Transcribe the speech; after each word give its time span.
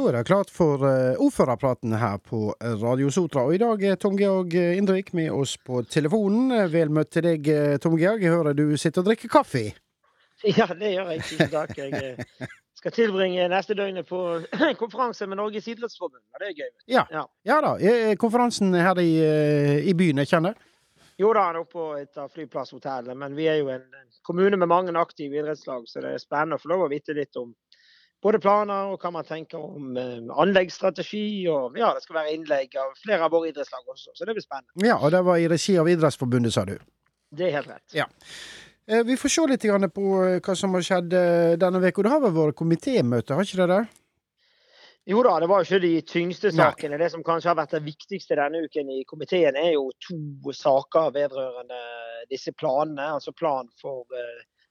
Da 0.00 0.06
er 0.08 0.14
det 0.16 0.28
klart 0.30 0.48
for 0.48 0.80
uh, 0.80 1.18
ordførerpraten 1.20 1.92
her 2.00 2.16
på 2.24 2.54
Radio 2.80 3.10
Sotra. 3.12 3.42
Og 3.44 3.54
i 3.54 3.58
dag 3.60 3.82
er 3.84 3.98
Tom 4.00 4.14
Georg 4.16 4.54
Indrik 4.56 5.10
med 5.12 5.28
oss 5.28 5.58
på 5.60 5.82
telefonen. 5.84 6.54
Vel 6.72 6.88
møtt 6.88 7.10
til 7.12 7.26
deg, 7.26 7.50
Tom 7.84 7.98
Georg. 8.00 8.24
Jeg 8.24 8.32
hører 8.32 8.56
du 8.56 8.78
sitter 8.80 9.02
og 9.02 9.10
drikker 9.10 9.28
kaffe. 9.28 9.66
Ja, 10.56 10.70
det 10.72 10.94
gjør 10.94 11.10
jeg. 11.12 11.20
Tusen 11.28 11.50
takk. 11.52 11.76
Jeg 11.76 11.92
eh, 12.00 12.48
skal 12.80 12.94
tilbringe 12.96 13.44
neste 13.52 13.76
døgnet 13.76 14.08
på 14.08 14.22
konferanse 14.80 15.28
med 15.28 15.36
Norges 15.36 15.68
idrettsforbund. 15.68 16.22
Det 16.40 16.48
er 16.48 16.56
gøy. 16.56 16.70
Ja, 16.88 17.04
ja. 17.12 17.26
ja 17.44 17.60
da. 17.60 17.74
Er 17.76 18.16
konferansen 18.20 18.72
her 18.72 18.96
i, 19.04 19.10
eh, 19.20 19.84
i 19.84 19.92
byen, 19.92 20.24
jeg 20.24 20.32
kjenner? 20.32 20.56
Jo 21.20 21.34
da, 21.36 21.50
han 21.50 21.58
er 21.58 21.66
oppe 21.66 21.76
på 21.76 21.90
et 22.00 22.16
av 22.16 22.32
flyplasshotellene. 22.32 23.18
Men 23.20 23.36
vi 23.36 23.50
er 23.52 23.60
jo 23.60 23.68
en 23.74 23.84
kommune 24.24 24.56
med 24.56 24.72
mange 24.72 24.96
aktive 24.96 25.42
idrettslag, 25.42 25.84
så 25.92 26.00
det 26.00 26.14
er 26.16 26.24
spennende 26.24 26.56
å 26.56 26.62
få 26.64 26.72
lov 26.72 26.86
å 26.86 26.92
vite 26.94 27.12
litt 27.20 27.36
om 27.36 27.52
både 28.22 28.40
planer 28.42 28.92
og 28.92 29.00
hva 29.00 29.12
man 29.14 29.26
tenker 29.26 29.60
om 29.60 29.96
eh, 29.98 30.18
anleggsstrategi. 30.42 31.24
Og 31.52 31.78
ja, 31.80 31.92
det 31.96 32.04
skal 32.04 32.20
være 32.20 32.34
innlegg 32.36 32.76
av 32.80 32.96
flere 33.00 33.26
av 33.26 33.34
våre 33.34 33.50
idrettslag 33.52 33.86
også, 33.88 34.14
så 34.14 34.28
det 34.28 34.36
blir 34.36 34.44
spennende. 34.44 34.86
Ja, 34.86 34.98
Og 35.00 35.12
det 35.14 35.22
var 35.26 35.40
i 35.40 35.48
regi 35.50 35.78
av 35.80 35.88
Idrettsforbundet, 35.88 36.54
sa 36.54 36.66
du? 36.68 36.76
Det 37.30 37.46
er 37.48 37.56
helt 37.60 37.70
rett. 37.70 37.86
Ja. 37.96 38.08
Eh, 38.90 39.04
vi 39.06 39.16
får 39.16 39.34
se 39.36 39.46
litt 39.50 39.64
på 39.94 40.10
eh, 40.26 40.40
hva 40.44 40.58
som 40.58 40.76
har 40.76 40.84
skjedd 40.84 41.16
denne 41.62 41.80
uka. 41.80 42.02
Det 42.02 42.12
har 42.12 42.22
vel 42.26 42.36
vært 42.36 42.60
komitémøte, 42.60 43.34
har 43.34 43.48
ikke 43.48 43.62
det 43.64 43.72
det? 43.72 43.82
Jo 45.08 45.22
da, 45.24 45.38
det 45.40 45.48
var 45.48 45.64
ikke 45.64 45.80
de 45.82 45.94
tyngste 46.06 46.52
sakene. 46.52 46.94
Nei. 46.94 47.00
Det 47.02 47.14
som 47.14 47.22
kanskje 47.24 47.48
har 47.50 47.56
vært 47.58 47.72
det 47.72 47.86
viktigste 47.86 48.36
denne 48.36 48.60
uken 48.66 48.90
i 48.92 49.00
komiteen, 49.08 49.56
er 49.56 49.72
jo 49.72 49.88
to 50.04 50.52
saker 50.54 51.08
vedrørende 51.16 51.80
disse 52.30 52.52
planene. 52.52 53.08
Altså 53.16 53.32
plan 53.32 53.70
for 53.80 54.04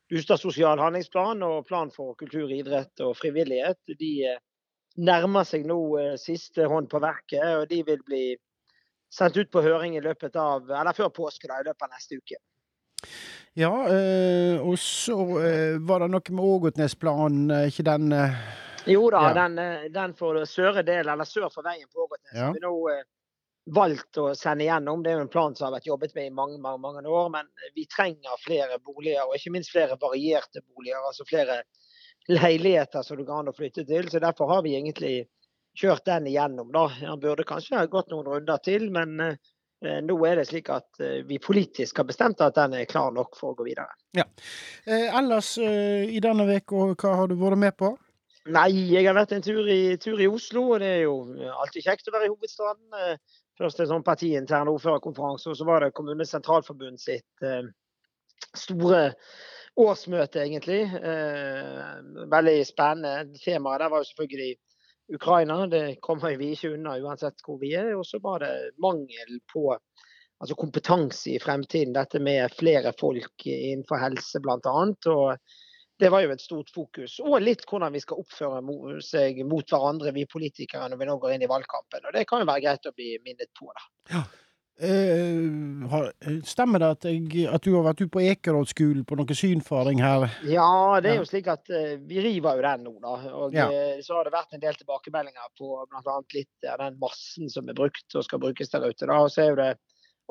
Bustad 0.10 0.42
sosial 0.42 0.80
handlingsplan 0.82 1.44
og 1.46 1.68
plan 1.70 1.92
for 1.94 2.16
kultur, 2.18 2.50
idrett 2.50 3.02
og 3.06 3.14
frivillighet 3.18 3.98
de 4.00 4.14
eh, 4.32 4.40
nærmer 4.98 5.46
seg 5.46 5.68
nå 5.70 5.80
eh, 6.02 6.16
siste 6.18 6.66
hånd 6.70 6.90
på 6.90 7.02
verket. 7.04 7.44
og 7.60 7.68
De 7.70 7.84
vil 7.86 8.02
bli 8.06 8.24
sendt 9.14 9.38
ut 9.38 9.52
på 9.54 9.62
høring 9.66 9.98
i 9.98 10.02
løpet 10.06 10.36
av, 10.38 10.66
eller 10.70 10.98
før 10.98 11.12
påske, 11.14 11.50
da, 11.50 11.60
i 11.62 11.68
løpet 11.68 11.86
av 11.86 11.94
neste 11.94 12.18
uke. 12.18 12.42
Ja, 13.58 13.72
øh, 13.90 14.66
og 14.66 14.76
så 14.82 15.16
var 15.86 16.04
det 16.04 16.10
noe 16.14 16.34
med 16.36 16.44
Ågotnesplanen, 16.46 17.54
ikke 17.70 17.86
den 17.88 18.12
Jo 18.90 19.10
da, 19.14 19.24
ja. 19.30 19.32
den, 19.44 19.94
den 19.94 20.14
for 20.18 20.42
søre 20.50 20.82
del, 20.86 21.06
eller 21.06 21.28
sør 21.28 21.50
for 21.54 21.66
veien 21.66 21.90
på 21.90 22.08
Ågotnes. 22.08 22.34
Ja. 22.34 22.52
Vi 22.56 22.66
nå 22.66 22.74
valgt 23.66 24.18
å 24.18 24.32
sende 24.38 24.66
igjennom. 24.66 25.04
Det 25.04 25.12
er 25.12 25.20
jo 25.20 25.26
en 25.26 25.32
plan 25.32 25.56
som 25.56 25.68
har 25.68 25.78
vært 25.78 25.90
jobbet 25.90 26.16
med 26.18 26.30
i 26.30 26.36
mange, 26.36 26.58
mange, 26.62 26.82
mange 26.82 27.04
år. 27.06 27.30
Men 27.34 27.50
vi 27.76 27.86
trenger 27.90 28.42
flere 28.44 28.80
boliger, 28.80 29.28
og 29.28 29.38
ikke 29.38 29.54
minst 29.56 29.74
flere 29.74 30.00
varierte 30.02 30.64
boliger. 30.64 31.04
Altså 31.06 31.28
flere 31.30 31.62
leiligheter 32.30 33.06
som 33.06 33.18
det 33.18 33.28
går 33.28 33.44
an 33.44 33.52
å 33.52 33.58
flytte 33.58 33.86
til. 33.90 34.10
Så 34.10 34.22
derfor 34.24 34.52
har 34.54 34.66
vi 34.66 34.76
egentlig 34.78 35.14
kjørt 35.78 36.06
den 36.10 36.28
igjennom. 36.28 36.72
da. 36.74 36.88
Den 37.02 37.22
burde 37.22 37.48
kanskje 37.48 37.80
ha 37.80 37.88
gått 37.90 38.12
noen 38.14 38.28
runder 38.28 38.62
til, 38.64 38.90
men 38.94 39.16
eh, 39.24 40.00
nå 40.04 40.18
er 40.28 40.42
det 40.42 40.50
slik 40.50 40.70
at 40.74 41.02
eh, 41.04 41.22
vi 41.28 41.40
politisk 41.42 42.02
har 42.02 42.10
bestemt 42.10 42.42
at 42.46 42.58
den 42.58 42.78
er 42.82 42.90
klar 42.90 43.14
nok 43.16 43.38
for 43.40 43.54
å 43.54 43.60
gå 43.60 43.70
videre. 43.70 43.90
Ja. 44.18 44.28
Eh, 44.86 45.08
ellers 45.08 45.56
i 45.60 46.22
denne 46.24 46.48
uka, 46.50 46.94
hva 46.96 47.18
har 47.22 47.30
du 47.30 47.38
vært 47.40 47.62
med 47.62 47.78
på? 47.80 47.94
Nei, 48.50 48.72
jeg 48.96 49.06
har 49.06 49.14
vært 49.14 49.36
en 49.36 49.44
tur 49.46 49.68
i, 49.70 49.98
tur 50.02 50.18
i, 50.18 50.30
Oslo, 50.30 50.72
og 50.74 50.80
det 50.82 50.90
er 50.96 51.04
jo 51.04 51.20
alltid 51.62 51.86
kjekt 51.86 52.08
å 52.10 52.14
være 52.16 52.30
i 52.30 52.32
hovedstaden. 52.32 53.20
Først 53.60 53.82
en 53.84 53.90
sånn 53.90 54.08
partiintern 54.08 54.72
ordførerkonferanse, 54.72 55.52
og 55.52 55.60
så 55.60 55.68
var 55.68 55.84
det 55.84 55.94
Kommunenes 55.98 56.32
sentralforbund 56.32 57.02
sitt 57.02 57.44
eh, 57.44 57.66
store 58.56 59.02
årsmøte, 59.80 60.42
egentlig. 60.46 60.82
Eh, 60.88 62.26
veldig 62.32 62.58
spennende. 62.68 63.40
Temaet 63.44 63.84
der 63.84 63.92
var 63.92 64.04
jo 64.04 64.10
selvfølgelig 64.10 64.54
Ukraina. 65.20 65.60
Det 65.68 65.84
kommer 66.06 66.38
vi 66.40 66.54
ikke 66.56 66.74
unna 66.76 66.96
uansett 67.04 67.44
hvor 67.46 67.60
vi 67.62 67.74
er. 67.78 67.94
Og 67.98 68.06
så 68.08 68.22
var 68.24 68.44
det 68.46 68.54
mangel 68.82 69.40
på 69.54 69.68
altså 69.74 70.56
kompetanse 70.60 71.34
i 71.36 71.40
fremtiden. 71.44 71.96
Dette 71.96 72.22
med 72.24 72.56
flere 72.56 72.94
folk 73.00 73.46
innenfor 73.46 74.02
helse, 74.04 74.42
bl.a. 74.44 74.78
Og 75.14 75.36
det 76.00 76.10
var 76.10 76.24
jo 76.24 76.34
et 76.34 76.44
stort 76.44 76.70
fokus. 76.74 77.18
Og 77.24 77.42
litt 77.44 77.66
hvordan 77.68 77.94
vi 77.96 78.02
skal 78.04 78.22
oppføre 78.22 79.00
seg 79.04 79.42
mot 79.48 79.68
hverandre, 79.68 80.14
vi 80.16 80.28
politikere, 80.30 80.88
når 80.90 81.02
vi 81.02 81.08
nå 81.10 81.18
går 81.20 81.36
inn 81.36 81.44
i 81.44 81.50
valgkampen. 81.52 82.06
Og 82.08 82.16
det 82.16 82.28
kan 82.30 82.44
jo 82.44 82.48
være 82.48 82.64
greit 82.68 82.88
å 82.88 82.96
bli 82.96 83.18
minnet 83.26 83.52
på, 83.58 83.72
da. 83.74 83.90
Ja. 84.14 84.28
Eh, 84.80 86.38
stemmer 86.48 86.80
det 86.80 86.90
at, 86.94 87.06
jeg, 87.10 87.48
at, 87.52 87.66
du 87.66 87.74
har 87.76 87.84
vært 87.90 88.00
ute 88.00 88.14
på 88.14 88.22
Ekerådsskolen 88.24 89.04
på 89.04 89.18
noe 89.20 89.36
synfaring 89.36 90.00
her? 90.00 90.30
Ja, 90.48 90.70
det 91.04 91.12
er 91.12 91.20
jo 91.20 91.28
slik 91.28 91.50
at 91.52 91.68
uh, 91.68 91.98
vi 92.08 92.24
river 92.24 92.56
jo 92.56 92.64
den 92.64 92.86
nå, 92.88 92.94
da. 93.04 93.16
Og 93.42 93.58
ja. 93.58 93.68
uh, 93.68 94.00
så 94.06 94.16
har 94.16 94.30
det 94.30 94.36
vært 94.38 94.56
en 94.56 94.64
del 94.64 94.80
tilbakemeldinger 94.80 95.52
på 95.60 95.82
bl.a. 95.84 96.16
litt 96.38 96.70
av 96.72 96.80
den 96.86 96.96
massen 97.04 97.52
som 97.52 97.68
er 97.68 97.76
brukt 97.76 98.16
og 98.16 98.24
skal 98.24 98.40
brukes 98.46 98.72
der 98.72 98.88
ute. 98.88 99.04
da, 99.04 99.20
Og 99.20 99.34
så 99.34 99.44
er 99.44 99.52
jo 99.52 99.60
det 99.60 99.70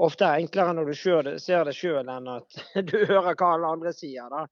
ofte 0.08 0.32
enklere 0.32 0.78
når 0.78 0.94
du 0.94 1.36
ser 1.42 1.68
det 1.68 1.76
sjøl 1.76 2.08
enn 2.08 2.32
at 2.38 2.60
du 2.88 2.98
hører 3.04 3.34
hva 3.34 3.52
alle 3.58 3.76
andre 3.76 3.92
sier. 3.92 4.32
da. 4.32 4.46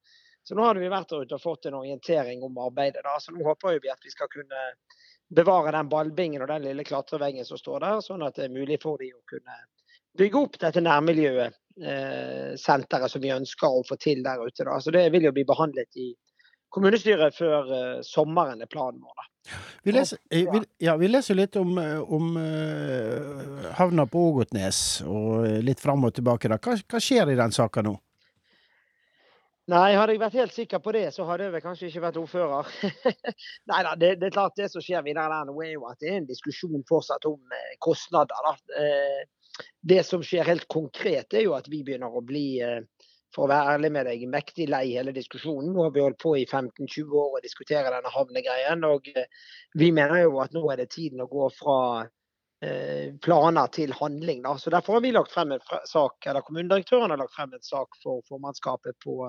Så 0.47 0.55
nå 0.55 0.63
hadde 0.63 0.83
vi 0.83 0.91
vært 0.93 1.11
der 1.11 1.25
ute 1.27 1.35
og 1.35 1.43
fått 1.43 1.67
en 1.67 1.81
orientering 1.81 2.43
om 2.47 2.59
arbeidet. 2.63 3.03
Da. 3.03 3.17
Så 3.19 3.35
nå 3.35 3.43
håper 3.49 3.81
vi 3.83 3.91
at 3.91 4.05
vi 4.05 4.13
skal 4.13 4.31
kunne 4.31 4.61
bevare 5.35 5.73
den 5.75 5.89
ballbingen 5.91 6.45
og 6.45 6.53
den 6.53 6.69
lille 6.69 6.85
klatreveggen 6.87 7.47
som 7.49 7.59
står 7.59 7.83
der, 7.83 8.03
sånn 8.05 8.23
at 8.23 8.37
det 8.39 8.47
er 8.47 8.55
mulig 8.55 8.79
for 8.83 9.01
de 9.03 9.11
å 9.11 9.25
kunne 9.27 9.57
bygge 10.17 10.39
opp 10.39 10.61
dette 10.63 10.85
nærmiljøet, 10.87 11.59
eh, 11.83 12.53
senteret 12.63 13.11
som 13.11 13.25
vi 13.25 13.35
ønsker 13.35 13.75
å 13.75 13.83
få 13.89 13.99
til 13.99 14.23
der 14.23 14.47
ute. 14.47 14.63
Da. 14.63 14.79
Så 14.81 14.95
det 14.95 15.09
vil 15.13 15.27
jo 15.27 15.35
bli 15.35 15.45
behandlet 15.49 15.99
i 15.99 16.13
kommunestyret 16.71 17.35
før 17.35 17.75
eh, 17.75 17.99
sommeren, 18.07 18.63
er 18.63 18.71
planen 18.71 19.03
vår. 19.03 19.19
da. 19.19 19.59
Vi 19.83 19.99
leser, 19.99 20.23
eh, 20.31 20.47
vi, 20.53 20.63
ja, 20.87 20.95
vi 20.97 21.11
leser 21.11 21.43
litt 21.43 21.59
om, 21.59 21.75
om 21.75 22.33
havna 23.83 24.07
på 24.07 24.29
Ågotnes 24.31 25.03
og 25.11 25.47
litt 25.67 25.83
fram 25.83 26.07
og 26.07 26.15
tilbake. 26.15 26.55
Hva, 26.55 26.79
hva 26.79 27.03
skjer 27.03 27.35
i 27.35 27.41
den 27.43 27.55
saka 27.55 27.83
nå? 27.83 27.99
Nei, 29.67 29.97
hadde 29.99 30.15
jeg 30.15 30.21
vært 30.23 30.37
helt 30.39 30.55
sikker 30.55 30.79
på 30.83 30.93
det, 30.95 31.09
så 31.15 31.25
hadde 31.27 31.49
jeg 31.49 31.53
vel 31.57 31.63
kanskje 31.65 31.89
ikke 31.89 32.03
vært 32.05 32.19
ordfører. 32.21 32.69
Nei 33.73 33.81
da, 33.83 33.95
det, 33.99 34.13
det, 34.21 34.29
er 34.29 34.37
klart 34.37 34.61
det 34.61 34.69
som 34.71 34.85
skjer 34.85 35.03
videre 35.03 35.27
der 35.33 35.49
nå, 35.49 35.57
er 35.65 35.73
jo 35.73 35.89
at 35.91 35.99
det 36.03 36.13
er 36.13 36.21
en 36.21 36.29
diskusjon 36.29 36.85
fortsatt 36.87 37.27
om 37.27 37.57
eh, 37.57 37.73
kostnader. 37.83 38.47
Da. 38.47 38.85
Eh, 38.85 39.65
det 39.91 40.05
som 40.07 40.23
skjer 40.23 40.47
helt 40.47 40.69
konkret, 40.71 41.35
er 41.35 41.49
jo 41.49 41.57
at 41.59 41.67
vi 41.73 41.83
begynner 41.83 42.15
å 42.15 42.23
bli, 42.23 42.45
eh, 42.63 43.11
for 43.35 43.49
å 43.49 43.51
være 43.51 43.75
ærlig 43.75 43.91
med 43.97 44.07
deg, 44.07 44.23
mektig 44.31 44.69
lei 44.71 44.85
hele 44.93 45.17
diskusjonen. 45.17 45.75
Nå 45.75 45.89
har 45.89 45.97
vi 45.97 46.05
holdt 46.05 46.23
på 46.23 46.37
i 46.39 46.47
15-20 46.47 47.19
år 47.25 47.35
å 47.35 47.43
diskutere 47.43 47.91
denne 47.91 48.15
havnegreien. 48.15 48.87
Og 48.87 49.11
vi 49.83 49.91
mener 49.91 50.23
jo 50.29 50.39
at 50.47 50.55
nå 50.55 50.63
er 50.71 50.85
det 50.85 50.93
tiden 50.95 51.27
å 51.27 51.31
gå 51.33 51.51
fra 51.59 51.81
planer 53.23 53.67
til 53.69 53.93
handling. 53.93 54.39
Da. 54.43 54.55
Så 54.59 54.71
Derfor 54.73 54.97
har 54.97 55.03
vi 55.05 55.11
lagt 55.13 55.33
frem 55.33 55.51
en 55.53 55.65
sak, 55.85 56.27
eller 56.27 56.41
kommunedirektøren 56.41 57.13
har 57.13 57.21
lagt 57.21 57.35
frem 57.37 57.53
en 57.53 57.63
sak 57.63 57.99
for 58.03 58.23
formannskapet 58.29 58.97
på 59.05 59.27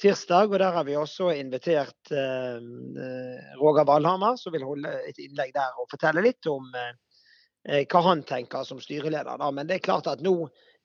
tirsdag. 0.00 0.52
og 0.52 0.58
Der 0.58 0.72
har 0.72 0.84
vi 0.84 0.96
også 0.96 1.30
invitert 1.36 2.12
eh, 2.12 2.56
eh, 2.56 3.54
Roger 3.60 3.84
Valhammer, 3.84 4.36
som 4.36 4.52
vil 4.52 4.64
holde 4.66 4.92
et 5.08 5.18
innlegg 5.18 5.54
der 5.54 5.78
og 5.78 5.90
fortelle 5.90 6.24
litt 6.24 6.46
om 6.50 6.68
eh, 6.74 7.84
hva 7.90 8.04
han 8.08 8.24
tenker 8.28 8.64
som 8.64 8.80
styreleder. 8.80 9.36
Da. 9.38 9.50
Men 9.50 9.68
det 9.68 9.78
er 9.78 9.88
klart 9.88 10.10
at 10.10 10.24
nå 10.24 10.34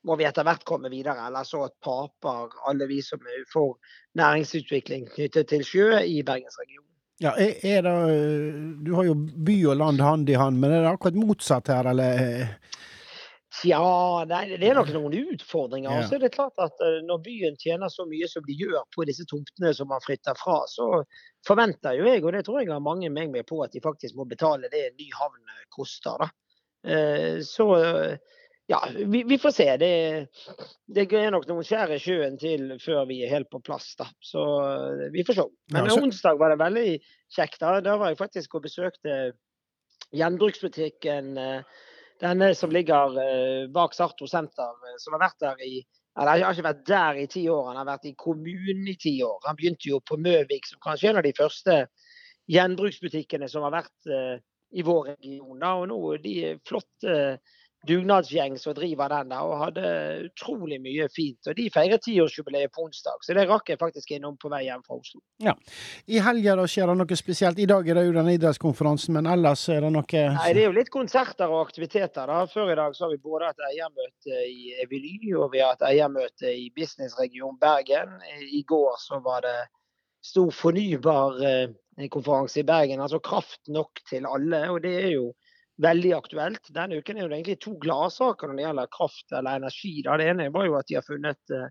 må 0.05 0.17
vi 0.19 0.27
etter 0.27 0.45
hvert 0.45 0.65
komme 0.67 0.91
videre. 0.93 1.27
Eller 1.27 1.47
så 1.47 1.67
taper 1.83 2.59
alle 2.69 2.89
vi 2.91 3.01
som 3.05 3.21
er 3.25 3.45
for 3.51 3.79
næringsutvikling 4.19 5.07
knyttet 5.15 5.49
til 5.49 5.65
sjø 5.65 5.87
i 6.03 6.21
Bergensregionen. 6.25 6.84
Ja, 7.23 7.31
er 7.39 7.81
det, 7.85 7.91
Du 8.83 8.93
har 8.97 9.07
jo 9.07 9.15
by 9.15 9.55
og 9.71 9.77
land 9.79 10.01
hand 10.03 10.29
i 10.29 10.35
hand, 10.35 10.59
men 10.59 10.73
er 10.73 10.83
det 10.83 10.95
akkurat 10.95 11.15
motsatt 11.15 11.71
her, 11.71 11.87
eller? 11.93 12.57
Ja, 13.63 14.25
det 14.27 14.67
er 14.67 14.75
nok 14.75 14.89
noen 14.91 15.13
utfordringer. 15.31 16.01
Ja. 16.01 16.07
Så 16.07 16.17
er 16.17 16.25
det 16.25 16.33
klart 16.33 16.59
at 16.59 16.81
eh, 16.83 16.99
Når 17.07 17.21
byen 17.23 17.55
tjener 17.61 17.91
så 17.91 18.03
mye 18.09 18.27
som 18.27 18.43
de 18.43 18.57
gjør 18.59 18.83
på 18.91 19.05
disse 19.07 19.23
tomtene 19.31 19.71
som 19.77 19.87
man 19.87 20.03
flytter 20.03 20.35
fra, 20.39 20.57
så 20.67 21.05
forventer 21.47 21.95
jo 21.95 22.09
jeg, 22.09 22.23
og 22.25 22.35
det 22.35 22.43
tror 22.47 22.59
jeg 22.61 22.73
har 22.73 22.83
mange 22.83 23.09
med 23.09 23.31
meg 23.31 23.47
på, 23.47 23.61
at 23.63 23.71
de 23.71 23.83
faktisk 23.83 24.17
må 24.19 24.27
betale 24.27 24.67
det 24.73 24.89
en 24.89 24.99
ny 24.99 25.07
havn 25.15 25.55
koster. 25.71 26.25
da. 26.25 26.29
Eh, 26.85 27.39
så 27.47 27.69
ja, 28.67 28.87
vi, 29.05 29.23
vi, 29.23 29.37
får 29.37 29.51
se. 29.51 29.77
Det, 29.77 30.27
det, 30.85 31.05
er 31.13 31.33
nok 31.33 31.45
noen 31.49 31.65
skjær 31.65 31.91
i 31.93 31.99
sjøen 32.01 32.37
til 32.41 32.71
før 32.81 33.03
vi 33.09 33.19
er 33.25 33.33
helt 33.33 33.49
på 33.53 33.61
plass. 33.61 33.91
da. 33.99 34.07
Så 34.25 34.43
eh, 34.65 35.09
vi 35.13 35.25
får 35.25 35.37
se. 35.37 35.45
Men 35.73 35.89
ja, 35.89 35.97
onsdag 36.01 36.39
var 36.41 36.53
det 36.53 36.61
veldig 36.63 36.87
kjekt. 37.35 37.59
Da 37.61 37.77
Da 37.85 37.97
var 38.01 38.09
jeg 38.09 38.21
faktisk 38.21 38.57
og 38.57 38.65
besøkte 38.65 39.35
gjenbruksbutikken. 40.15 41.35
Eh, 41.37 41.83
denne 42.23 42.49
som 42.57 42.73
ligger 42.73 43.19
eh, 43.21 43.67
bak 43.69 43.93
Sarto 43.93 44.25
senter, 44.29 44.73
som 45.03 45.13
har 45.13 45.27
vært 45.27 45.45
der 45.45 45.61
i 45.67 45.75
eller 46.15 46.31
Han 46.31 46.45
har 46.45 46.53
ikke 46.55 46.63
vært 46.63 46.83
der 46.87 47.17
i 47.19 47.25
ti 47.27 47.41
år, 47.51 47.65
han 47.67 47.75
har 47.81 47.89
vært 47.89 48.05
i 48.07 48.13
kommunen 48.15 48.85
i 48.87 48.93
ti 48.95 49.17
år. 49.19 49.35
Han 49.49 49.57
begynte 49.59 49.89
jo 49.89 49.97
på 49.99 50.15
Møvik, 50.15 50.63
som 50.63 50.79
kanskje 50.79 51.09
er 51.09 51.11
en 51.11 51.19
av 51.19 51.25
de 51.25 51.33
første 51.35 51.73
gjenbruksbutikkene 52.55 53.49
som 53.51 53.65
har 53.67 53.73
vært 53.73 54.13
i 54.79 54.85
vår 54.87 55.09
region. 55.09 55.57
Da, 55.59 55.73
og 55.75 55.89
nå 55.91 55.99
de 56.23 56.53
flotte 56.63 57.17
dugnadsgjeng 57.87 58.57
som 58.59 58.73
driver 58.77 59.11
den 59.13 59.31
der, 59.31 59.45
og 59.45 59.61
hadde 59.61 59.91
utrolig 60.27 60.79
mye 60.83 61.07
fint. 61.13 61.39
Og 61.49 61.57
de 61.57 61.67
feirer 61.73 62.01
tiårsjubileet 62.01 62.73
på 62.73 62.85
onsdag, 62.87 63.21
så 63.25 63.35
det 63.37 63.47
rakk 63.49 63.71
jeg 63.71 63.81
faktisk 63.81 64.15
innom 64.15 64.37
på 64.41 64.51
vei 64.53 64.63
hjem 64.65 64.83
fra 64.85 64.97
Oslo. 64.99 65.21
Ja. 65.43 65.55
I 66.07 66.21
helga 66.25 66.57
skjer 66.69 66.91
det 66.91 66.97
noe 66.99 67.19
spesielt. 67.19 67.61
I 67.61 67.69
dag 67.69 67.87
er 67.89 67.99
det 67.99 68.05
jo 68.07 68.17
den 68.17 68.33
idrettskonferansen, 68.35 69.15
men 69.17 69.29
ellers 69.31 69.67
er 69.69 69.85
det 69.85 69.93
noe 69.95 70.03
Nei, 70.05 70.51
Det 70.53 70.63
er 70.63 70.69
jo 70.69 70.75
litt 70.75 70.91
konserter 70.93 71.51
og 71.51 71.65
aktiviteter. 71.67 72.27
da. 72.27 72.43
Før 72.51 72.73
i 72.73 72.77
dag 72.79 72.95
så 72.95 73.05
har 73.05 73.15
vi 73.15 73.21
både 73.23 73.51
hatt 73.51 73.65
eiermøte 73.69 74.43
i 74.49 74.75
Evily, 74.83 75.33
og 75.35 75.51
vi 75.53 75.63
har 75.63 75.75
hatt 75.75 75.87
eiermøte 75.87 76.51
i 76.51 76.69
Businessregion 76.75 77.57
Bergen. 77.61 78.19
I 78.51 78.63
går 78.67 78.99
så 79.01 79.21
var 79.23 79.41
det 79.45 79.57
stor 80.25 80.51
fornybar 80.51 81.41
eh, 81.45 82.07
konferanse 82.11 82.59
i 82.61 82.67
Bergen, 82.67 83.01
altså 83.01 83.19
kraft 83.23 83.61
nok 83.67 84.01
til 84.09 84.25
alle. 84.25 84.69
og 84.69 84.81
det 84.83 84.95
er 85.03 85.11
jo 85.13 85.33
veldig 85.81 86.13
aktuelt. 86.15 86.69
Denne 86.73 86.99
uken 87.01 87.17
er 87.19 87.27
det 87.27 87.39
egentlig 87.39 87.59
to 87.63 87.75
gladsaker 87.81 88.47
når 88.47 88.59
det 88.59 88.65
gjelder 88.65 88.93
kraft 88.95 89.35
eller 89.35 89.59
energi. 89.59 89.93
Det 90.05 90.29
ene 90.29 90.49
var 90.53 90.69
jo 90.69 90.77
at 90.79 90.87
de 90.89 90.97
har 90.99 91.05
funnet 91.07 91.55
uh, 91.55 91.67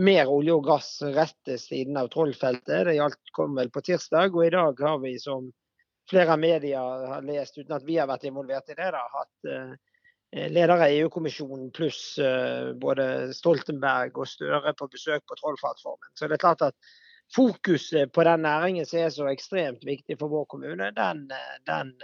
mer 0.00 0.30
olje 0.32 0.56
og 0.56 0.66
gass 0.66 0.90
rette 1.04 1.58
siden 1.60 1.98
av 2.00 2.08
Trollfeltet. 2.12 2.86
Det 2.88 2.96
gjaldt 2.96 3.34
kom 3.36 3.56
vel 3.58 3.72
på 3.72 3.84
tirsdag. 3.84 4.32
Og 4.32 4.46
i 4.46 4.54
dag 4.54 4.80
har 4.80 4.98
vi, 5.04 5.14
som 5.20 5.50
flere 6.10 6.36
media 6.40 6.82
har 7.14 7.26
lest 7.28 7.58
uten 7.58 7.76
at 7.76 7.86
vi 7.86 8.00
har 8.00 8.10
vært 8.10 8.26
involvert 8.28 8.72
i 8.72 8.78
det, 8.78 8.90
da, 8.96 9.04
hatt 9.18 9.52
uh, 9.52 9.76
ledere 10.32 10.88
i 10.88 11.02
EU-kommisjonen 11.02 11.70
pluss 11.76 12.02
uh, 12.24 12.72
både 12.80 13.34
Stoltenberg 13.36 14.16
og 14.16 14.32
Støre 14.32 14.72
på 14.78 14.88
besøk 14.92 15.28
på 15.28 15.40
Trollplattformen. 15.42 16.16
Så 16.16 16.28
det 16.28 16.40
er 16.40 16.46
klart 16.48 16.68
at 16.72 16.92
fokuset 17.32 18.12
på 18.12 18.24
den 18.28 18.44
næringen 18.44 18.88
som 18.88 19.00
er 19.00 19.12
så 19.12 19.28
ekstremt 19.30 19.84
viktig 19.88 20.18
for 20.20 20.32
vår 20.32 20.48
kommune, 20.52 20.90
den, 20.96 21.22
den 21.68 21.94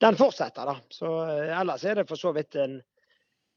den 0.00 0.16
fortsetter, 0.18 0.66
da. 0.66 0.76
Så 0.90 1.12
eh, 1.28 1.52
ellers 1.60 1.84
er 1.84 2.00
det 2.00 2.08
for 2.08 2.20
så 2.20 2.32
vidt 2.36 2.58
en 2.60 2.80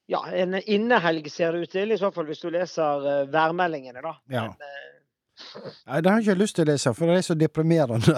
ja, 0.08 0.22
en 0.32 0.56
innehelg 0.56 1.26
ser 1.32 1.52
det 1.52 1.66
ut 1.66 1.72
til, 1.72 1.92
i 1.92 1.98
så 2.00 2.14
fall 2.16 2.30
hvis 2.30 2.40
du 2.40 2.48
leser 2.54 3.02
uh, 3.04 3.26
værmeldingene, 3.28 4.00
da. 4.00 4.14
Ja. 4.32 4.46
Men, 4.48 4.62
uh, 4.64 4.98
Nei, 5.86 6.00
det 6.02 6.10
har 6.10 6.18
jeg 6.18 6.26
ikke 6.26 6.40
lyst 6.40 6.56
til 6.58 6.66
å 6.66 6.70
lese, 6.72 6.94
for 6.98 7.12
det 7.12 7.18
er 7.20 7.26
så 7.28 7.36
deprimerende. 7.38 8.16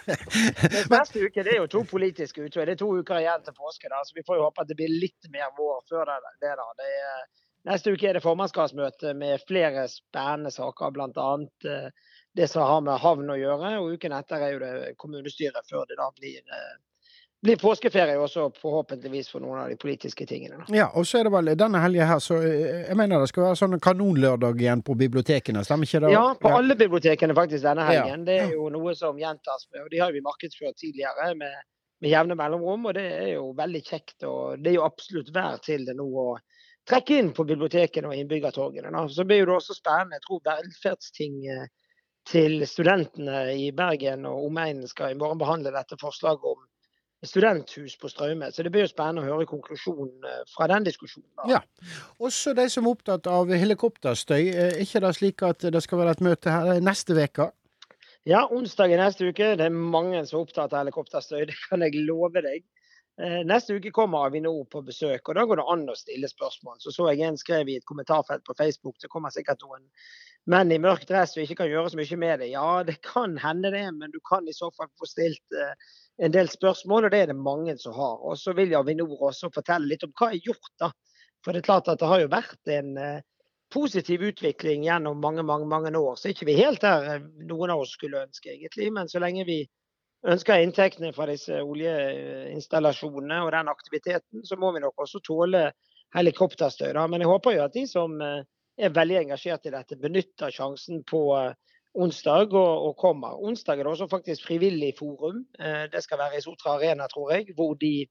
neste 0.94 1.22
uke 1.22 1.44
det 1.46 1.52
er 1.52 1.60
jo 1.60 1.68
to 1.70 1.84
politiske 1.86 2.42
uker. 2.42 2.64
Det 2.66 2.74
er 2.74 2.80
to 2.80 2.88
uker 2.96 3.20
igjen 3.20 3.44
til 3.46 3.54
påske, 3.54 3.90
da, 3.92 4.00
så 4.06 4.16
vi 4.16 4.24
får 4.26 4.40
jo 4.40 4.48
håpe 4.48 4.64
at 4.64 4.72
det 4.72 4.78
blir 4.80 4.90
litt 4.90 5.30
mer 5.30 5.52
vår 5.58 5.84
før 5.92 6.10
det. 6.10 6.18
det, 6.42 6.56
da. 6.58 6.66
det 6.80 6.90
er, 6.96 7.22
neste 7.70 7.94
uke 7.94 8.10
er 8.10 8.18
det 8.18 8.24
formannskapsmøte 8.24 9.14
med 9.20 9.44
flere 9.46 9.86
spennende 9.92 10.50
saker, 10.56 10.96
bl.a. 10.96 11.30
Det 12.40 12.50
som 12.50 12.66
har 12.66 12.82
med 12.88 12.98
havn 13.04 13.30
å 13.30 13.38
gjøre. 13.38 13.76
Og 13.84 13.94
uken 13.94 14.16
etter 14.18 14.42
er 14.42 14.56
jo 14.56 14.64
det 14.64 14.94
kommunestyret 14.98 15.70
før 15.70 15.86
det 15.86 16.00
da 16.02 16.10
blir 16.18 16.42
blir 17.42 17.56
påskeferie 17.56 18.18
også, 18.20 18.50
forhåpentligvis 18.60 19.30
for 19.32 19.40
noen 19.40 19.62
av 19.62 19.70
de 19.72 19.76
politiske 19.80 20.26
tingene. 20.28 20.58
Da. 20.60 20.74
Ja, 20.76 20.88
og 20.96 21.06
så 21.08 21.20
er 21.20 21.28
det 21.28 21.32
vel 21.32 21.52
denne 21.58 21.80
helga 21.80 22.08
her, 22.12 22.20
så 22.22 22.36
eh, 22.44 22.84
jeg 22.84 22.98
mener 23.00 23.22
det 23.22 23.30
skal 23.30 23.46
være 23.46 23.60
sånn 23.62 23.80
kanonlørdag 23.80 24.60
igjen 24.60 24.84
på 24.84 24.96
bibliotekene, 25.00 25.64
stemmer 25.64 25.88
ikke 25.88 26.02
det? 26.04 26.12
Ja, 26.12 26.26
på 26.40 26.52
alle 26.58 26.76
bibliotekene 26.76 27.36
faktisk 27.36 27.64
denne 27.64 27.86
helgen. 27.88 28.26
Ja. 28.26 28.28
Det 28.28 28.38
er 28.44 28.54
jo 28.58 28.68
noe 28.74 28.94
som 28.98 29.18
gjentas, 29.20 29.66
med, 29.72 29.86
og 29.86 29.92
de 29.94 30.02
har 30.04 30.12
vi 30.12 30.24
markedsført 30.24 30.76
tidligere 30.82 31.32
med, 31.40 31.66
med 32.04 32.12
jevne 32.12 32.36
mellomrom, 32.36 32.90
og 32.90 32.96
det 32.98 33.08
er 33.08 33.32
jo 33.38 33.50
veldig 33.56 33.84
kjekt. 33.88 34.18
Og 34.28 34.60
det 34.60 34.74
er 34.74 34.80
jo 34.80 34.88
absolutt 34.88 35.32
vær 35.34 35.60
til 35.64 35.88
det 35.88 35.96
nå 35.96 36.08
å 36.08 36.30
trekke 36.90 37.20
inn 37.22 37.32
på 37.36 37.46
bibliotekene 37.48 38.10
og 38.10 38.20
innbyggertorgene. 38.20 38.92
Da. 38.92 39.06
Så 39.08 39.24
blir 39.28 39.46
det 39.46 39.56
også 39.56 39.76
spennende. 39.78 40.18
Jeg 40.18 40.26
tror 40.26 40.44
velferdsting 40.44 41.40
eh, 41.48 41.68
til 42.28 42.66
studentene 42.68 43.46
i 43.56 43.70
Bergen 43.72 44.26
og 44.28 44.44
omegnen 44.50 44.88
skal 44.90 45.14
i 45.14 45.18
morgen 45.18 45.40
behandle 45.40 45.72
dette 45.72 45.96
forslaget 46.00 46.44
om 46.52 46.66
studenthus 47.26 47.96
på 48.00 48.08
Straume. 48.08 48.52
Så 48.52 48.62
det 48.62 48.72
blir 48.72 48.86
jo 48.86 48.90
spennende 48.90 49.24
å 49.24 49.28
høre 49.28 49.48
konklusjonen 49.48 50.26
eh, 50.26 50.42
fra 50.54 50.68
den 50.72 50.86
diskusjonen. 50.88 51.28
Da. 51.36 51.48
Ja. 51.56 51.60
Også 52.22 52.54
de 52.56 52.66
som 52.72 52.86
er 52.86 52.96
opptatt 52.96 53.28
av 53.30 53.52
helikopterstøy. 53.52 54.42
Er 54.50 54.78
ikke 54.80 55.02
det 55.04 55.14
slik 55.18 55.46
at 55.46 55.68
det 55.74 55.82
skal 55.84 56.02
være 56.02 56.16
et 56.16 56.24
møte 56.24 56.54
her 56.54 56.84
neste 56.84 57.16
uke? 57.16 57.50
Ja, 58.28 58.44
onsdag 58.52 58.92
i 58.92 59.00
neste 59.00 59.30
uke. 59.30 59.54
Det 59.56 59.68
er 59.68 59.72
mange 59.72 60.24
som 60.28 60.40
er 60.40 60.44
opptatt 60.46 60.74
av 60.74 60.84
helikopterstøy, 60.84 61.44
det 61.50 61.56
kan 61.68 61.84
jeg 61.86 62.04
love 62.08 62.44
deg. 62.44 62.64
Eh, 63.20 63.40
neste 63.44 63.76
uke 63.76 63.92
kommer 63.92 64.28
Avinor 64.28 64.64
på 64.72 64.80
besøk, 64.86 65.28
og 65.28 65.36
da 65.36 65.44
går 65.44 65.60
det 65.60 65.68
an 65.74 65.88
å 65.92 65.98
stille 65.98 66.28
spørsmål. 66.28 66.78
Så 66.80 66.92
så 66.94 67.10
jeg 67.10 67.26
en 67.26 67.40
skrev 67.40 67.68
i 67.68 67.76
et 67.80 67.88
kommentarfelt 67.88 68.46
på 68.46 68.56
Facebook, 68.56 68.96
det 69.02 69.12
kommer 69.12 69.32
sikkert 69.34 69.60
noen 69.66 69.84
menn 70.50 70.72
i 70.74 70.80
mørk 70.82 71.06
dress 71.08 71.36
og 71.36 71.44
ikke 71.44 71.62
kan 71.62 71.70
gjøre 71.70 71.92
så 71.92 72.00
mye 72.00 72.20
med 72.20 72.42
det. 72.42 72.50
Ja, 72.52 72.82
det 72.86 72.98
kan 73.06 73.38
hende 73.38 73.70
det, 73.74 73.86
men 73.96 74.12
du 74.12 74.18
kan 74.26 74.48
i 74.48 74.56
så 74.56 74.70
fall 74.76 74.90
få 74.98 75.08
stilt 75.08 75.58
en 76.20 76.34
del 76.34 76.50
spørsmål, 76.52 77.06
og 77.06 77.14
det 77.14 77.22
er 77.22 77.30
det 77.30 77.38
mange 77.38 77.76
som 77.80 77.94
har. 77.96 78.18
Og 78.26 78.38
så 78.38 78.52
vil 78.56 78.74
Avinor 78.76 79.30
også 79.30 79.48
fortelle 79.54 79.88
litt 79.88 80.04
om 80.04 80.12
hva 80.18 80.30
er 80.34 80.42
gjort. 80.44 80.72
da. 80.82 80.90
For 81.44 81.52
det 81.52 81.62
er 81.62 81.68
klart 81.70 81.88
at 81.88 82.00
det 82.00 82.08
har 82.08 82.20
jo 82.20 82.32
vært 82.32 82.72
en 82.74 82.96
eh, 83.00 83.22
positiv 83.72 84.24
utvikling 84.28 84.84
gjennom 84.84 85.20
mange 85.22 85.42
mange, 85.46 85.68
mange 85.68 85.92
år. 85.96 86.16
Så 86.16 86.28
er 86.28 86.34
ikke 86.34 86.50
vi 86.50 86.58
helt 86.60 86.82
der 86.84 87.06
eh, 87.14 87.28
noen 87.48 87.72
av 87.72 87.84
oss 87.84 87.94
skulle 87.96 88.24
ønske, 88.26 88.52
egentlig. 88.52 88.90
Men 88.92 89.08
så 89.08 89.22
lenge 89.22 89.46
vi 89.48 89.62
ønsker 90.28 90.60
inntektene 90.60 91.14
fra 91.16 91.30
disse 91.30 91.62
oljeinstallasjonene 91.64 93.40
og 93.46 93.52
den 93.56 93.72
aktiviteten, 93.72 94.44
så 94.44 94.58
må 94.60 94.74
vi 94.76 94.84
nok 94.84 95.00
også 95.00 95.22
tåle 95.24 95.70
helikopterstøy. 96.12 96.92
Men 97.08 97.24
jeg 97.24 97.30
håper 97.30 97.56
jo 97.56 97.64
at 97.64 97.76
de 97.76 97.86
som 97.88 98.20
eh, 98.20 98.42
er 98.80 98.94
veldig 98.96 99.18
engasjert 99.24 99.66
i 99.68 99.74
dette, 99.74 99.98
benytter 100.00 100.52
sjansen 100.54 101.02
på 101.08 101.22
onsdag 101.94 102.54
og, 102.54 102.86
og, 102.88 102.92
kommer. 102.98 103.38
Onsdag 103.42 103.78
er 103.78 103.86
det 103.86 103.94
også 103.94 104.10
faktisk 104.10 104.46
frivillig 104.46 104.92
forum. 104.98 105.44
Eh, 105.58 105.86
det 105.92 106.02
skal 106.04 106.20
være 106.20 106.38
i 106.38 106.44
Sotra 106.44 106.76
Arena, 106.76 107.08
tror 107.10 107.32
jeg. 107.34 107.54
Hvor 107.56 107.74
de, 107.80 108.06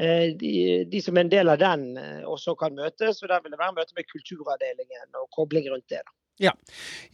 eh, 0.00 0.32
de, 0.40 0.52
de, 0.92 1.02
som 1.04 1.16
er 1.16 1.26
en 1.26 1.34
del 1.34 1.52
av 1.52 1.60
den, 1.60 1.86
eh, 2.00 2.24
også 2.24 2.56
kan 2.58 2.74
møtes. 2.78 3.22
og 3.22 3.28
Der 3.28 3.44
vil 3.44 3.52
det 3.52 3.60
være 3.60 3.76
møte 3.78 3.96
med 3.96 4.08
kulturavdelingen 4.14 5.20
og 5.20 5.28
kobling 5.36 5.68
rundt 5.72 5.88
det. 5.90 6.02
da. 6.06 6.21
Ja. 6.42 6.52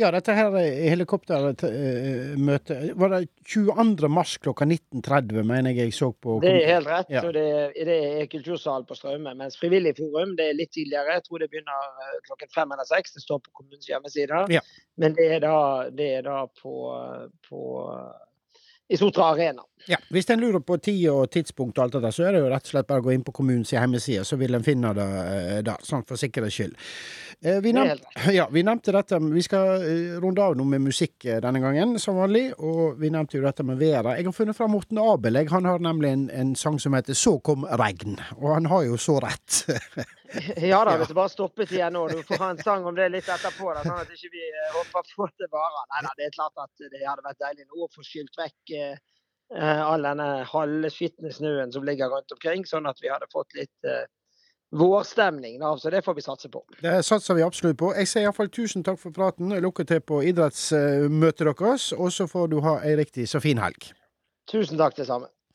ja, 0.01 0.09
dette 0.15 0.37
her 0.37 0.55
helikoptermøtet 0.89 2.95
Var 2.97 3.13
det 3.13 3.21
22. 3.45 4.09
mars 4.13 4.39
klokka 4.41 4.65
19.30, 4.65 5.43
mener 5.43 5.77
jeg 5.77 5.89
jeg 5.89 5.97
så 5.97 6.11
på? 6.13 6.39
Det 6.43 6.53
er 6.53 6.73
helt 6.75 6.91
rett. 6.91 7.11
Ja. 7.13 7.25
og 7.27 7.35
det, 7.37 7.47
det, 7.77 7.99
er 8.23 8.31
kultursal 8.33 8.87
på 8.89 8.97
Straume. 8.99 9.35
Mens 9.39 9.59
Frivillig 9.61 9.95
forum 9.99 10.35
det 10.39 10.51
er 10.51 10.59
litt 10.59 10.73
tidligere. 10.77 11.19
Jeg 11.19 11.27
tror 11.29 11.43
det 11.43 11.51
begynner 11.53 12.07
eh, 12.07 12.21
klokken 12.29 12.53
fem 12.55 12.77
eller 12.77 12.89
seks. 12.89 13.17
Det 13.17 13.25
står 13.25 13.43
på 13.45 13.55
kommunens 13.61 13.91
hjemmeside. 13.91 14.45
Ja. 14.53 14.65
Men 14.99 15.17
det 15.19 15.29
er 15.37 15.45
da, 15.45 15.59
det 15.95 16.09
er 16.19 16.27
da 16.27 16.41
på, 16.63 16.75
på 17.49 17.63
i 18.89 18.97
Sotra 18.97 19.33
Arena. 19.33 19.63
Ja, 19.89 19.97
Hvis 20.11 20.31
en 20.31 20.41
lurer 20.41 20.61
på 20.61 20.77
tid 20.77 21.07
og 21.09 21.31
tidspunkt, 21.33 21.79
og 21.79 21.85
alt 21.85 21.95
det 21.97 22.03
der, 22.03 22.13
så 22.13 22.27
er 22.29 22.35
det 22.35 22.41
jo 22.43 22.49
rett 22.51 22.67
og 22.67 22.73
slett 22.73 22.89
bare 22.89 23.01
å 23.01 23.05
gå 23.07 23.13
inn 23.15 23.25
på 23.25 23.33
kommunens 23.37 23.71
hjemmeside, 23.73 24.25
så 24.27 24.37
vil 24.41 24.57
en 24.57 24.65
finne 24.65 24.91
det 24.97 25.07
da, 25.07 25.61
der. 25.65 25.87
Sånn 25.87 26.05
for 26.09 26.21
sikkerhets 26.21 26.59
skyld. 26.59 26.75
Uh, 27.45 27.59
vi, 27.65 27.73
nevnt, 27.77 28.05
ja, 28.35 28.49
vi, 28.51 28.65
nevnte 28.67 28.91
dette 28.97 29.21
Vi 29.23 29.45
skal 29.47 29.85
uh, 29.85 30.17
runde 30.19 30.43
av 30.43 30.57
noe 30.59 30.67
med 30.69 30.83
musikk 30.89 31.29
denne 31.45 31.63
gangen, 31.63 31.97
som 32.03 32.19
vanlig. 32.21 32.51
Og 32.59 32.99
vi 33.01 33.13
nevnte 33.15 33.39
jo 33.39 33.47
dette 33.47 33.65
med 33.65 33.81
været. 33.81 34.19
Jeg 34.19 34.29
har 34.29 34.37
funnet 34.37 34.59
fram 34.59 34.75
Morten 34.77 35.01
Abel. 35.01 35.41
Han 35.53 35.71
har 35.71 35.85
nemlig 35.85 36.13
en, 36.13 36.29
en, 36.35 36.55
sang 36.59 36.81
som 36.83 36.97
heter 36.99 37.15
'Så 37.15 37.39
kom 37.41 37.65
regn'. 37.65 38.19
Og 38.43 38.55
han 38.55 38.67
har 38.67 38.83
jo 38.83 38.97
så 38.97 39.19
rett. 39.23 39.65
ja 40.71 40.81
da, 40.85 40.97
hvis 41.01 41.11
du 41.11 41.17
bare 41.17 41.33
stoppet 41.33 41.71
igjen 41.73 41.95
nå. 41.97 42.07
Du 42.13 42.23
får 42.29 42.43
ha 42.43 42.49
en 42.53 42.63
sang 42.63 42.89
om 42.89 42.97
det 42.97 43.11
litt 43.13 43.29
etterpå, 43.29 43.71
da, 43.77 43.85
sånn 43.87 44.03
at 44.03 44.11
ikke 44.13 44.33
vi 44.35 44.43
ikke 44.47 44.67
hopper 44.79 45.15
på 45.15 45.29
det 45.41 45.49
bare. 45.53 45.85
Nei 45.95 46.03
da, 46.07 46.17
det 46.19 46.29
er 46.29 46.35
klart 46.37 46.65
at 46.65 46.89
det 46.89 47.05
hadde 47.05 47.25
vært 47.25 47.41
deilig 47.47 47.69
nå 47.69 47.87
å 47.87 47.93
få 47.95 48.05
skylt 48.07 48.37
vekk 48.41 48.77
Eh, 49.57 49.81
all 49.81 50.05
denne 50.05 50.45
halvskitne 50.45 51.33
snøen 51.33 51.73
som 51.73 51.85
ligger 51.87 52.11
rundt 52.13 52.33
omkring, 52.35 52.67
sånn 52.69 52.89
at 52.89 52.99
vi 53.01 53.09
hadde 53.09 53.31
fått 53.33 53.55
litt 53.57 53.89
uh, 53.89 54.05
vårstemning. 54.77 55.57
Da. 55.63 55.71
Så 55.81 55.89
det 55.95 56.03
får 56.05 56.19
vi 56.19 56.25
satse 56.27 56.51
på. 56.53 56.61
Det 56.83 56.99
satser 57.07 57.39
vi 57.39 57.47
absolutt 57.47 57.79
på. 57.81 57.95
Jeg 57.97 58.11
sier 58.11 58.29
iallfall 58.29 58.53
tusen 58.53 58.85
takk 58.85 59.01
for 59.01 59.15
praten. 59.17 59.55
Lykke 59.65 59.89
til 59.89 60.05
på 60.05 60.21
idrettsmøtet 60.29 61.49
deres, 61.49 61.89
og 61.97 62.13
så 62.13 62.29
får 62.29 62.53
du 62.53 62.61
ha 62.67 62.77
ei 62.85 62.93
riktig 63.01 63.25
så 63.31 63.41
fin 63.41 63.61
helg. 63.63 63.89
Tusen 64.53 64.77
takk, 64.81 64.99
det 65.01 65.09
samme. 65.09 65.33